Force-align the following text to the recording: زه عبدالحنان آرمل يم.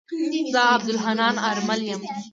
زه 0.51 0.59
عبدالحنان 0.75 1.35
آرمل 1.49 1.81
يم. 1.89 2.01